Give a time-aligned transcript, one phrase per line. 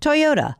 [0.00, 0.56] Toyota,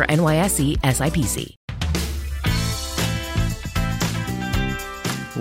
[0.00, 1.56] NYSE SIPC.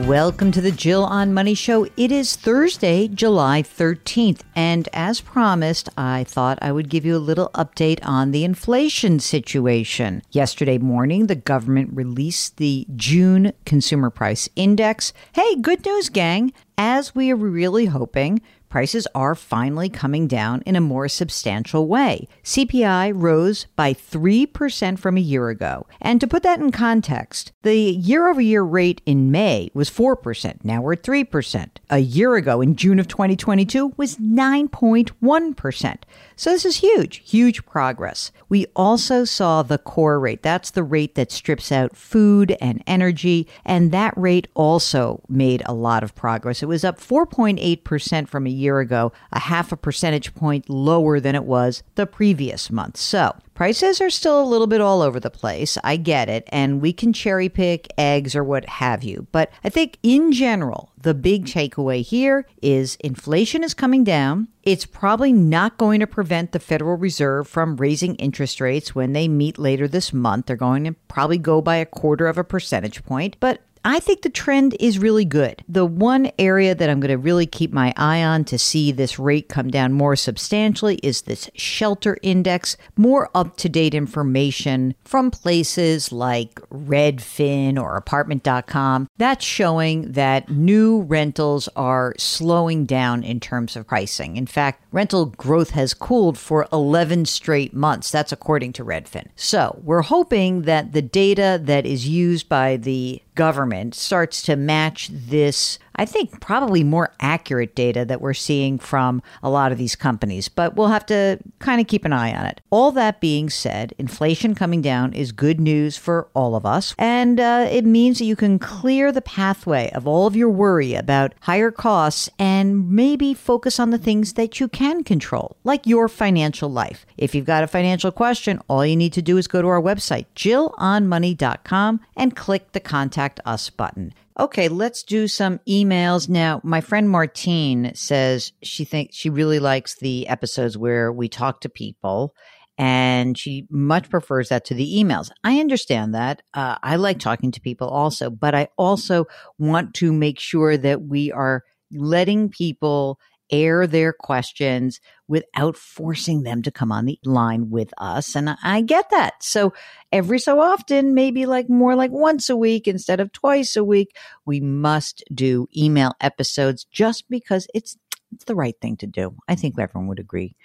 [0.07, 1.85] Welcome to the Jill on Money Show.
[1.95, 7.19] It is Thursday, July 13th, and as promised, I thought I would give you a
[7.19, 10.23] little update on the inflation situation.
[10.31, 15.13] Yesterday morning, the government released the June Consumer Price Index.
[15.33, 16.53] Hey, good news, gang!
[16.77, 18.41] As we are really hoping,
[18.71, 22.27] prices are finally coming down in a more substantial way.
[22.43, 25.85] CPI rose by 3% from a year ago.
[26.01, 30.63] And to put that in context, the year over year rate in May was 4%.
[30.63, 31.69] Now we're at 3%.
[31.89, 35.97] A year ago, in June of 2022, was 9.1%.
[36.41, 38.31] So this is huge, huge progress.
[38.49, 40.41] We also saw the core rate.
[40.41, 43.47] That's the rate that strips out food and energy.
[43.63, 46.63] And that rate also made a lot of progress.
[46.63, 51.35] It was up 4.8% from a year ago, a half a percentage point lower than
[51.35, 52.97] it was the previous month.
[52.97, 55.77] So Prices are still a little bit all over the place.
[55.83, 56.49] I get it.
[56.51, 59.27] And we can cherry pick eggs or what have you.
[59.31, 64.47] But I think in general, the big takeaway here is inflation is coming down.
[64.63, 69.27] It's probably not going to prevent the Federal Reserve from raising interest rates when they
[69.27, 70.47] meet later this month.
[70.47, 73.37] They're going to probably go by a quarter of a percentage point.
[73.39, 75.63] But I think the trend is really good.
[75.67, 79.17] The one area that I'm going to really keep my eye on to see this
[79.17, 85.31] rate come down more substantially is this shelter index, more up to date information from
[85.31, 89.07] places like Redfin or apartment.com.
[89.17, 94.37] That's showing that new rentals are slowing down in terms of pricing.
[94.37, 98.11] In fact, rental growth has cooled for 11 straight months.
[98.11, 99.27] That's according to Redfin.
[99.35, 105.09] So we're hoping that the data that is used by the government starts to match
[105.11, 109.95] this I think probably more accurate data that we're seeing from a lot of these
[109.95, 112.61] companies, but we'll have to kind of keep an eye on it.
[112.69, 117.39] All that being said, inflation coming down is good news for all of us, and
[117.39, 121.33] uh, it means that you can clear the pathway of all of your worry about
[121.41, 126.69] higher costs and maybe focus on the things that you can control, like your financial
[126.69, 127.05] life.
[127.17, 129.81] If you've got a financial question, all you need to do is go to our
[129.81, 134.13] website, jillonmoney.com, and click the Contact Us button.
[134.41, 136.61] Okay, let's do some emails now.
[136.63, 141.69] My friend Martine says she thinks she really likes the episodes where we talk to
[141.69, 142.33] people
[142.75, 145.29] and she much prefers that to the emails.
[145.43, 146.41] I understand that.
[146.55, 149.27] Uh, I like talking to people also, but I also
[149.59, 153.19] want to make sure that we are letting people
[153.51, 158.35] air their questions without forcing them to come on the line with us.
[158.35, 159.41] And I get that.
[159.43, 159.73] So
[160.11, 164.15] every so often, maybe like more like once a week instead of twice a week,
[164.45, 167.97] we must do email episodes just because it's
[168.33, 169.35] it's the right thing to do.
[169.47, 170.55] I think everyone would agree.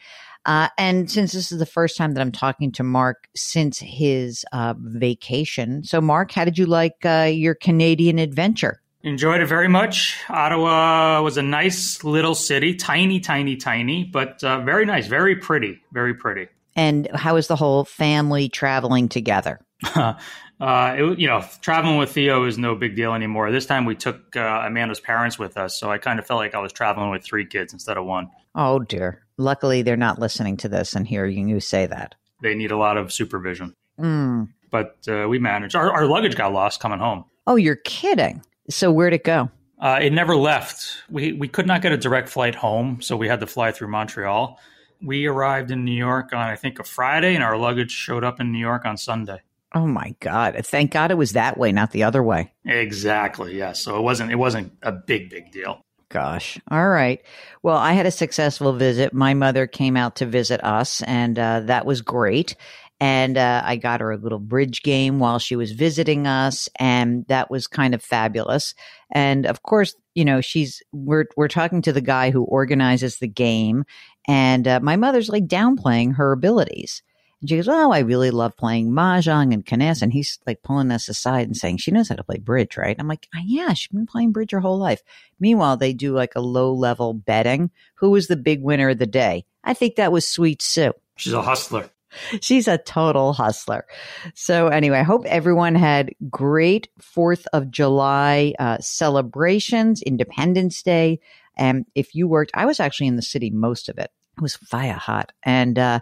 [0.45, 4.45] Uh, and since this is the first time that I'm talking to Mark since his
[4.53, 8.81] uh, vacation, so Mark, how did you like uh, your Canadian adventure?
[9.07, 10.19] Enjoyed it very much.
[10.29, 15.81] Ottawa was a nice little city, tiny, tiny, tiny, but uh, very nice, very pretty,
[15.93, 16.49] very pretty.
[16.75, 19.61] And how is the whole family traveling together?
[19.95, 20.15] uh,
[20.61, 23.53] it, you know, traveling with Theo is no big deal anymore.
[23.53, 26.57] This time we took uh, Amanda's parents with us, so I kind of felt like
[26.57, 28.29] I was traveling with three kids instead of one.
[28.57, 29.25] Oh dear!
[29.37, 32.17] Luckily, they're not listening to this and hearing you say that.
[32.43, 33.73] They need a lot of supervision.
[34.01, 34.49] Mm.
[34.73, 35.77] but uh, we managed.
[35.77, 37.25] Our, our luggage got lost coming home.
[37.47, 38.43] Oh, you're kidding.
[38.69, 39.51] So where'd it go?
[39.79, 41.03] Uh, it never left.
[41.11, 43.89] We we could not get a direct flight home, so we had to fly through
[43.89, 44.59] Montreal.
[45.03, 48.41] We arrived in New York on I think a Friday, and our luggage showed up
[48.41, 49.43] in New York on Sunday.
[49.75, 50.57] Oh my God!
[50.65, 52.53] Thank God it was that way, not the other way.
[52.65, 53.59] Exactly.
[53.59, 53.73] Yeah.
[53.73, 55.83] So it wasn't it wasn't a big big deal.
[56.09, 56.59] Gosh.
[56.71, 57.21] All right.
[57.63, 59.13] Well, I had a successful visit.
[59.13, 62.55] My mother came out to visit us, and uh, that was great
[62.99, 67.27] and uh, I got her a little bridge game while she was visiting us, and
[67.27, 68.75] that was kind of fabulous.
[69.11, 73.29] And of course, you know, she's we're we're talking to the guy who organizes the
[73.29, 73.85] game,
[74.27, 77.03] and uh, my mother's like downplaying her abilities.
[77.43, 80.91] And she goes, "Oh, I really love playing mahjong and canasta." And he's like pulling
[80.91, 83.75] us aside and saying, "She knows how to play bridge, right?" I'm like, oh, "Yeah,
[83.75, 85.03] she's been playing bridge her whole life."
[85.39, 87.71] Meanwhile, they do like a low level betting.
[87.97, 89.45] Who was the big winner of the day?
[89.65, 90.95] I think that was Sweet Sue.
[91.17, 91.91] She's a hustler.
[92.41, 93.87] She's a total hustler.
[94.35, 101.21] So anyway, I hope everyone had great Fourth of July uh, celebrations, Independence Day.
[101.57, 104.11] And if you worked, I was actually in the city most of it.
[104.37, 106.01] It was fire hot, and uh,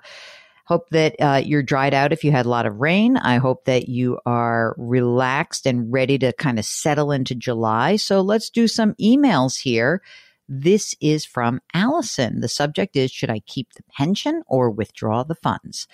[0.64, 3.17] hope that uh, you're dried out if you had a lot of rain.
[3.17, 7.96] I hope that you are relaxed and ready to kind of settle into July.
[7.96, 10.02] So let's do some emails here.
[10.49, 12.41] This is from Allison.
[12.41, 15.87] The subject is Should I keep the pension or withdraw the funds?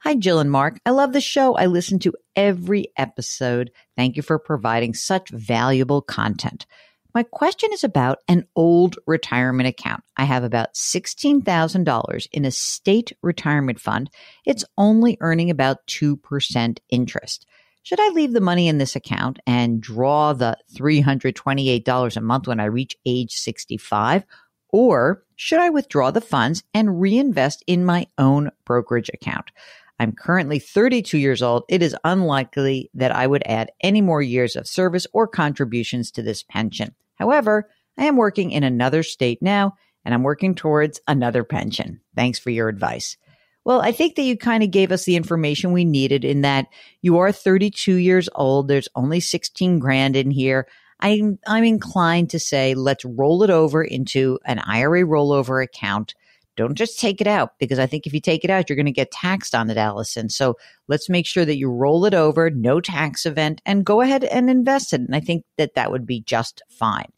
[0.00, 0.80] Hi, Jill and Mark.
[0.84, 1.54] I love the show.
[1.54, 3.70] I listen to every episode.
[3.96, 6.66] Thank you for providing such valuable content.
[7.14, 10.02] My question is about an old retirement account.
[10.16, 14.10] I have about $16,000 in a state retirement fund.
[14.44, 17.46] It's only earning about 2% interest.
[17.84, 22.60] Should I leave the money in this account and draw the $328 a month when
[22.60, 24.24] I reach age 65?
[24.68, 29.50] Or should I withdraw the funds and reinvest in my own brokerage account?
[29.98, 31.64] I'm currently 32 years old.
[31.68, 36.22] It is unlikely that I would add any more years of service or contributions to
[36.22, 36.94] this pension.
[37.16, 37.68] However,
[37.98, 39.74] I am working in another state now
[40.04, 42.00] and I'm working towards another pension.
[42.16, 43.16] Thanks for your advice.
[43.64, 46.66] Well, I think that you kind of gave us the information we needed in that
[47.00, 48.68] you are 32 years old.
[48.68, 50.66] There's only 16 grand in here.
[51.00, 56.14] I'm, I'm inclined to say let's roll it over into an IRA rollover account.
[56.56, 58.86] Don't just take it out because I think if you take it out, you're going
[58.86, 60.28] to get taxed on it, Allison.
[60.28, 60.56] So
[60.86, 64.50] let's make sure that you roll it over, no tax event, and go ahead and
[64.50, 65.00] invest it.
[65.00, 67.10] And I think that that would be just fine.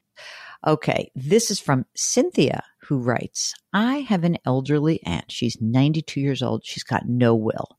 [0.67, 5.31] Okay, this is from Cynthia who writes, I have an elderly aunt.
[5.31, 6.65] She's 92 years old.
[6.65, 7.79] She's got no will.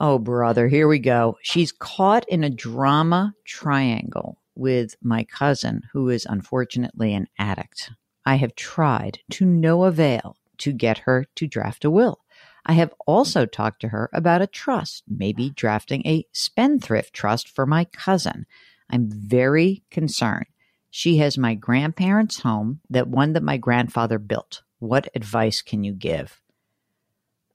[0.00, 1.38] Oh, brother, here we go.
[1.42, 7.90] She's caught in a drama triangle with my cousin, who is unfortunately an addict.
[8.24, 12.20] I have tried to no avail to get her to draft a will.
[12.66, 17.64] I have also talked to her about a trust, maybe drafting a spendthrift trust for
[17.66, 18.46] my cousin.
[18.90, 20.46] I'm very concerned.
[20.90, 24.62] She has my grandparents' home, that one that my grandfather built.
[24.78, 26.40] What advice can you give?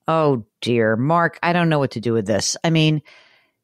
[0.07, 2.57] Oh dear, Mark, I don't know what to do with this.
[2.63, 3.01] I mean,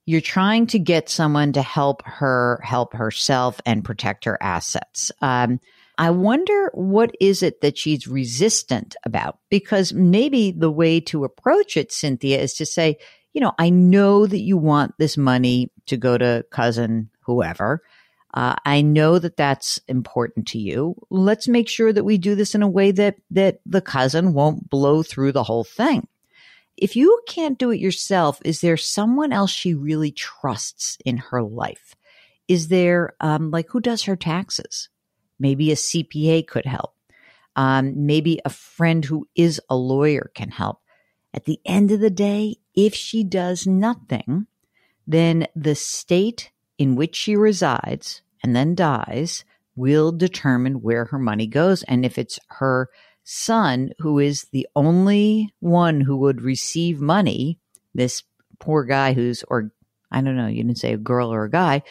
[0.05, 5.11] you're trying to get someone to help her help herself and protect her assets.
[5.21, 5.59] Um,
[5.99, 9.39] I wonder what is it that she's resistant about?
[9.49, 12.97] Because maybe the way to approach it, Cynthia, is to say,
[13.33, 17.83] you know, I know that you want this money to go to cousin whoever.
[18.33, 20.95] Uh, I know that that's important to you.
[21.09, 24.69] Let's make sure that we do this in a way that that the cousin won't
[24.69, 26.07] blow through the whole thing.
[26.77, 31.41] If you can't do it yourself, is there someone else she really trusts in her
[31.41, 31.95] life?
[32.47, 34.89] Is there um, like who does her taxes?
[35.39, 36.93] Maybe a CPA could help.
[37.55, 40.79] Um, maybe a friend who is a lawyer can help.
[41.33, 44.47] At the end of the day, if she does nothing,
[45.05, 49.43] then the state in which she resides and then dies
[49.75, 51.83] will determine where her money goes.
[51.83, 52.89] And if it's her
[53.23, 57.59] son who is the only one who would receive money,
[57.93, 58.23] this
[58.59, 59.71] poor guy who's, or
[60.11, 61.83] I don't know, you didn't say a girl or a guy,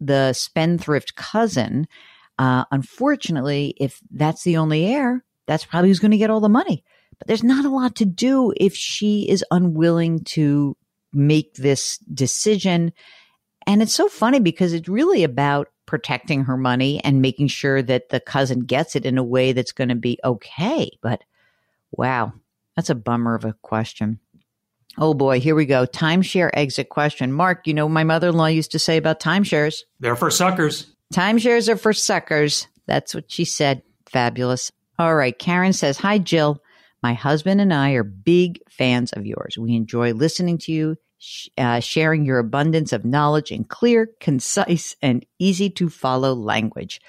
[0.00, 1.86] the spendthrift cousin,
[2.38, 6.48] uh, unfortunately, if that's the only heir, that's probably who's going to get all the
[6.48, 6.82] money.
[7.18, 10.76] But there's not a lot to do if she is unwilling to
[11.12, 12.92] make this decision
[13.66, 18.10] and it's so funny because it's really about protecting her money and making sure that
[18.10, 20.90] the cousin gets it in a way that's going to be okay.
[21.02, 21.22] But
[21.90, 22.32] wow,
[22.76, 24.20] that's a bummer of a question.
[24.98, 25.86] Oh boy, here we go.
[25.86, 27.32] Timeshare exit question.
[27.32, 29.80] Mark, you know my mother in law used to say about timeshares?
[30.00, 30.92] They're for suckers.
[31.12, 32.66] Timeshares are for suckers.
[32.86, 33.82] That's what she said.
[34.06, 34.72] Fabulous.
[34.98, 35.36] All right.
[35.36, 36.60] Karen says, Hi, Jill.
[37.02, 39.56] My husband and I are big fans of yours.
[39.58, 40.96] We enjoy listening to you
[41.58, 47.00] uh, sharing your abundance of knowledge in clear, concise, and easy to follow language.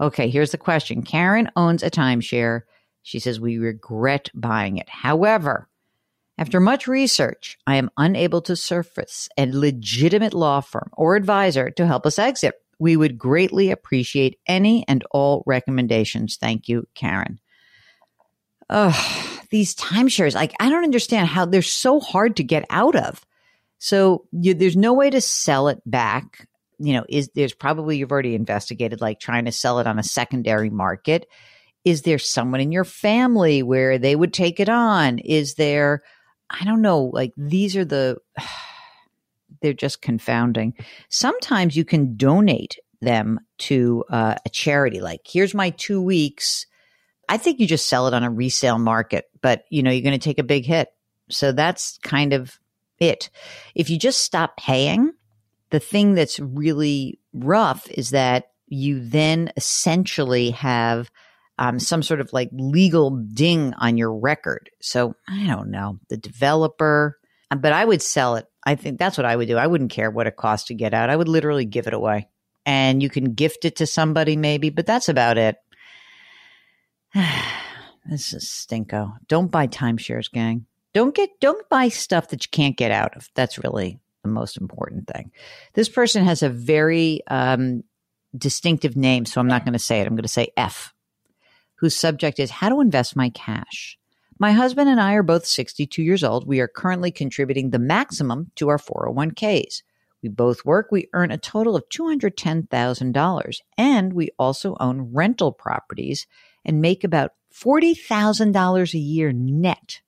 [0.00, 2.62] Okay, here's the question Karen owns a timeshare.
[3.02, 4.88] She says, We regret buying it.
[4.88, 5.68] However,
[6.38, 11.86] after much research, I am unable to surface a legitimate law firm or advisor to
[11.86, 12.54] help us exit.
[12.78, 16.36] We would greatly appreciate any and all recommendations.
[16.36, 17.38] Thank you, Karen.
[18.68, 23.24] Oh, these timeshares, like, I don't understand how they're so hard to get out of.
[23.82, 26.46] So you, there's no way to sell it back.
[26.78, 30.04] You know, is there's probably you've already investigated like trying to sell it on a
[30.04, 31.26] secondary market.
[31.84, 35.18] Is there someone in your family where they would take it on?
[35.18, 36.04] Is there,
[36.48, 38.18] I don't know, like these are the,
[39.62, 40.74] they're just confounding.
[41.08, 45.00] Sometimes you can donate them to uh, a charity.
[45.00, 46.66] Like, here's my two weeks.
[47.28, 50.12] I think you just sell it on a resale market, but you know, you're going
[50.12, 50.88] to take a big hit.
[51.30, 52.60] So that's kind of
[52.98, 53.30] it.
[53.74, 55.12] If you just stop paying,
[55.70, 61.10] the thing that's really rough is that you then essentially have
[61.58, 64.70] um, some sort of like legal ding on your record.
[64.80, 67.18] So I don't know the developer,
[67.50, 68.46] uh, but I would sell it.
[68.64, 69.56] I think that's what I would do.
[69.56, 71.10] I wouldn't care what it costs to get out.
[71.10, 72.28] I would literally give it away,
[72.64, 75.56] and you can gift it to somebody maybe, but that's about it.
[77.14, 79.14] this is stinko.
[79.28, 80.66] Don't buy timeshares, gang.
[80.94, 83.28] Don't get don't buy stuff that you can't get out of.
[83.34, 85.32] That's really the most important thing.
[85.74, 87.82] This person has a very um,
[88.36, 90.06] distinctive name, so I'm not going to say it.
[90.06, 90.94] I'm going to say F,
[91.76, 93.98] whose subject is how to invest my cash.
[94.38, 96.46] My husband and I are both 62 years old.
[96.46, 99.82] We are currently contributing the maximum to our 401ks.
[100.22, 100.88] We both work.
[100.90, 106.26] We earn a total of $210,000 and we also own rental properties
[106.64, 110.00] and make about $40,000 a year net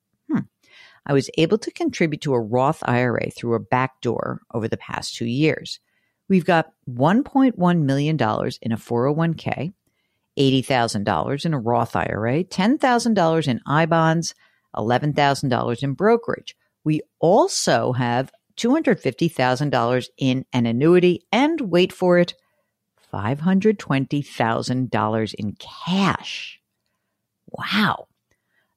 [1.06, 4.76] I was able to contribute to a Roth IRA through a back door over the
[4.76, 5.78] past two years.
[6.28, 9.72] We've got $1.1 million in a 401k,
[10.38, 14.34] $80,000 in a Roth IRA, $10,000 in I bonds,
[14.74, 16.56] $11,000 in brokerage.
[16.82, 22.34] We also have $250,000 in an annuity and wait for it,
[23.12, 26.60] $520,000 in cash.
[27.50, 28.08] Wow.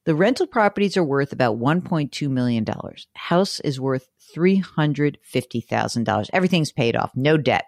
[0.08, 2.66] The rental properties are worth about $1.2 million.
[3.14, 6.30] House is worth $350,000.
[6.32, 7.66] Everything's paid off, no debt.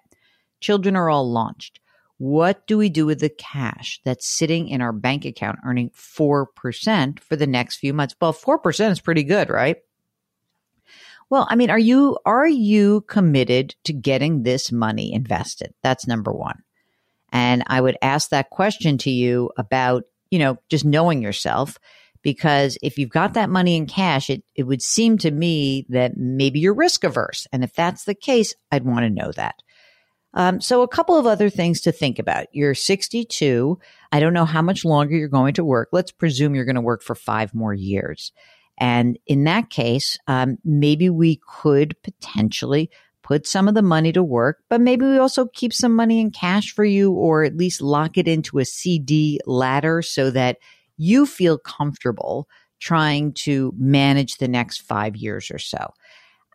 [0.61, 1.81] Children are all launched.
[2.17, 7.19] What do we do with the cash that's sitting in our bank account earning 4%
[7.19, 8.15] for the next few months?
[8.21, 9.75] Well, 4% is pretty good, right?
[11.29, 15.73] Well, I mean, are you are you committed to getting this money invested?
[15.83, 16.55] That's number 1.
[17.33, 21.77] And I would ask that question to you about, you know, just knowing yourself
[22.21, 26.17] because if you've got that money in cash, it, it would seem to me that
[26.17, 27.47] maybe you're risk averse.
[27.51, 29.55] And if that's the case, I'd want to know that.
[30.33, 32.47] Um, so, a couple of other things to think about.
[32.51, 33.79] You're 62.
[34.11, 35.89] I don't know how much longer you're going to work.
[35.91, 38.31] Let's presume you're going to work for five more years.
[38.77, 42.89] And in that case, um, maybe we could potentially
[43.23, 46.31] put some of the money to work, but maybe we also keep some money in
[46.31, 50.57] cash for you or at least lock it into a CD ladder so that
[50.99, 52.47] you feel comfortable
[52.79, 55.93] trying to manage the next five years or so.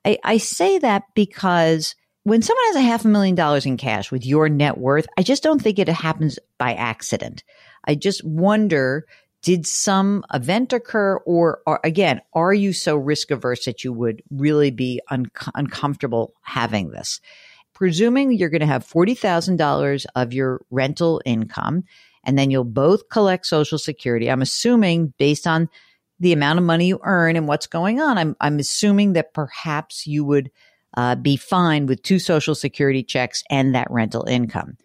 [0.04, 4.10] I, I say that because when someone has a half a million dollars in cash
[4.12, 7.42] with your net worth, I just don't think it happens by accident.
[7.86, 9.04] I just wonder
[9.42, 14.22] did some event occur or, or, again are you so risk averse that you would
[14.30, 17.20] really be un- uncomfortable having this
[17.74, 21.84] presuming you're going to have $40000 of your rental income
[22.24, 24.30] and then you'll both collect Social Security.
[24.30, 25.68] I'm assuming based on
[26.20, 30.06] the amount of money you earn and what's going on, I'm, I'm assuming that perhaps
[30.06, 30.50] you would
[30.96, 34.76] uh, be fine with two Social Security checks and that rental income.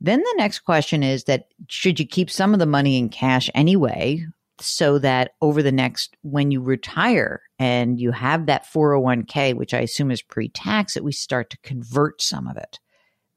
[0.00, 3.50] Then the next question is that should you keep some of the money in cash
[3.54, 4.24] anyway,
[4.60, 9.80] so that over the next, when you retire and you have that 401k, which I
[9.80, 12.78] assume is pre tax, that we start to convert some of it?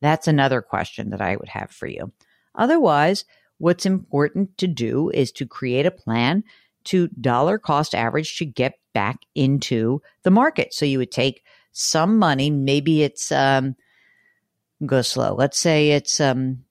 [0.01, 2.12] That's another question that I would have for you.
[2.55, 3.25] Otherwise,
[3.62, 6.44] What's important to do is to create a plan
[6.86, 10.74] to dollar cost average to get back into the market.
[10.74, 13.75] So you would take some money, maybe it's um
[14.84, 15.36] go slow.
[15.36, 16.65] Let's say it's um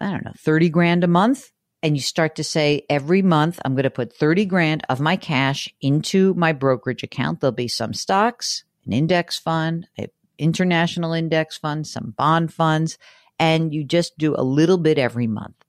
[0.00, 3.74] I don't know, 30 grand a month and you start to say every month I'm
[3.74, 7.40] going to put 30 grand of my cash into my brokerage account.
[7.40, 10.06] There'll be some stocks, an index fund, an
[10.38, 12.96] international index fund, some bond funds,
[13.38, 15.61] and you just do a little bit every month.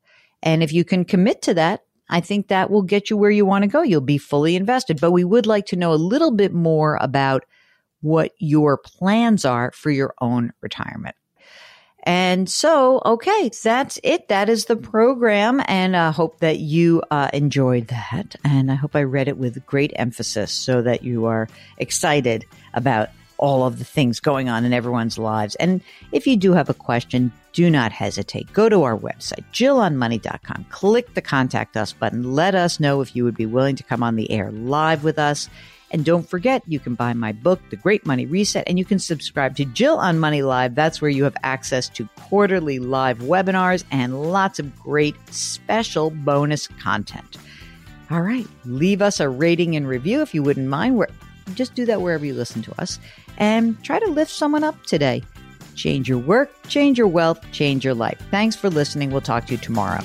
[0.44, 3.46] And if you can commit to that, I think that will get you where you
[3.46, 3.82] want to go.
[3.82, 5.00] You'll be fully invested.
[5.02, 7.46] But we would like to know a little bit more about
[8.02, 11.16] what your plans are for your own retirement.
[12.06, 14.28] And so, okay, that's it.
[14.28, 15.62] That is the program.
[15.68, 18.36] And I hope that you uh, enjoyed that.
[18.44, 21.48] And I hope I read it with great emphasis so that you are
[21.78, 23.08] excited about
[23.44, 25.56] all of the things going on in everyone's lives.
[25.56, 25.82] And
[26.14, 28.52] if you do have a question, do not hesitate.
[28.54, 30.66] Go to our website, jillonmoney.com.
[30.70, 32.34] Click the contact us button.
[32.34, 35.20] Let us know if you would be willing to come on the air live with
[35.20, 35.50] us.
[35.92, 38.98] And don't forget, you can buy my book, The Great Money Reset, and you can
[38.98, 40.74] subscribe to Jill on Money Live.
[40.74, 46.68] That's where you have access to quarterly live webinars and lots of great special bonus
[46.68, 47.38] content.
[48.10, 50.96] All right, leave us a rating and review if you wouldn't mind.
[50.96, 51.10] Where,
[51.56, 53.00] just do that wherever you listen to us
[53.44, 55.22] and try to lift someone up today.
[55.76, 58.18] Change your work, change your wealth, change your life.
[58.32, 59.12] Thanks for listening.
[59.12, 60.02] We'll talk to you tomorrow.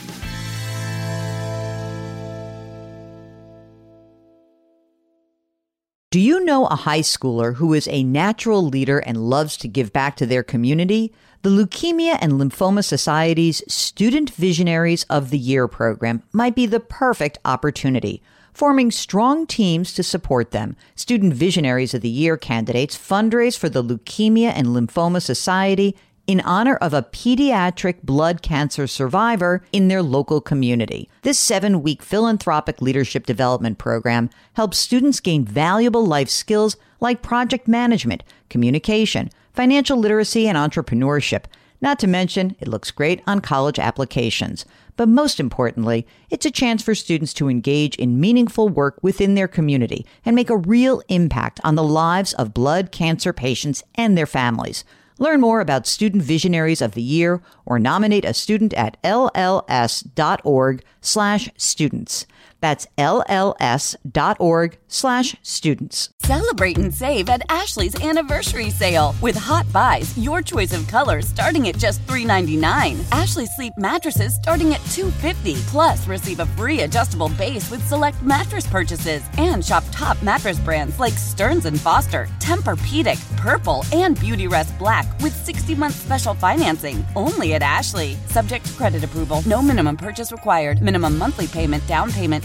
[6.10, 9.92] Do you know a high schooler who is a natural leader and loves to give
[9.92, 11.14] back to their community?
[11.42, 17.38] The Leukemia and Lymphoma Society's Student Visionaries of the Year program might be the perfect
[17.44, 18.20] opportunity.
[18.58, 23.84] Forming strong teams to support them, Student Visionaries of the Year candidates fundraise for the
[23.84, 25.94] Leukemia and Lymphoma Society
[26.26, 31.08] in honor of a pediatric blood cancer survivor in their local community.
[31.22, 37.68] This seven week philanthropic leadership development program helps students gain valuable life skills like project
[37.68, 41.44] management, communication, financial literacy, and entrepreneurship.
[41.80, 44.64] Not to mention, it looks great on college applications.
[44.98, 49.46] But most importantly, it's a chance for students to engage in meaningful work within their
[49.46, 54.26] community and make a real impact on the lives of blood cancer patients and their
[54.26, 54.84] families.
[55.20, 61.48] Learn more about Student Visionaries of the Year or nominate a student at lls.org slash
[61.56, 62.26] students.
[62.60, 66.10] That's lls.org slash students.
[66.20, 69.14] Celebrate and save at Ashley's anniversary sale.
[69.22, 73.00] With hot buys, your choice of colors starting at just $3.99.
[73.12, 75.60] Ashley Sleep mattresses starting at $2.50.
[75.68, 79.22] Plus, receive a free adjustable base with select mattress purchases.
[79.38, 85.34] And shop top mattress brands like Stearns & Foster, Tempur-Pedic, Purple, and Beautyrest Black with
[85.46, 87.04] 60-month special financing.
[87.14, 88.16] Only at Ashley.
[88.26, 89.42] Subject to credit approval.
[89.46, 90.82] No minimum purchase required.
[90.82, 92.44] Minimum monthly payment, down payment,